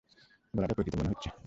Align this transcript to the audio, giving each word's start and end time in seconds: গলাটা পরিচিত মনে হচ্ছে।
গলাটা 0.53 0.75
পরিচিত 0.75 0.95
মনে 0.95 1.09
হচ্ছে। 1.09 1.29